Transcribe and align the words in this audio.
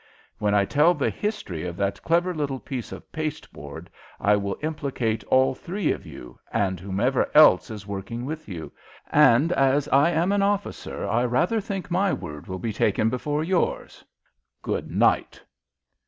When 0.39 0.55
I 0.55 0.65
tell 0.65 0.95
the 0.95 1.11
history 1.11 1.63
of 1.63 1.77
that 1.77 2.01
clever 2.01 2.33
little 2.33 2.59
piece 2.59 2.91
of 2.91 3.11
pasteboard 3.11 3.87
I 4.19 4.35
will 4.35 4.57
implicate 4.63 5.23
all 5.25 5.53
three 5.53 5.91
of 5.91 6.07
you, 6.07 6.39
and 6.51 6.79
whomever 6.79 7.29
else 7.35 7.69
is 7.69 7.85
working 7.85 8.25
with 8.25 8.49
you, 8.49 8.71
and 9.11 9.51
as 9.51 9.87
I 9.89 10.09
am 10.09 10.31
an 10.31 10.41
officer 10.41 11.05
I 11.07 11.25
rather 11.25 11.61
think 11.61 11.91
my 11.91 12.11
word 12.13 12.47
will 12.47 12.57
be 12.57 12.73
taken 12.73 13.11
before 13.11 13.43
yours. 13.43 14.03
Good 14.63 14.89
night!" 14.89 15.39